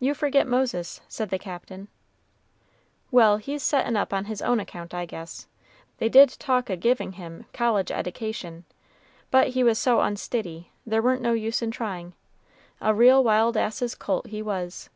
[0.00, 1.88] "You forget Moses," said the Captain.
[3.10, 5.48] "Well, he's settin' up on his own account, I guess.
[5.98, 8.64] They did talk o' giving him college eddication;
[9.30, 12.14] but he was so unstiddy, there weren't no use in trying.
[12.80, 14.88] A real wild ass's colt he was."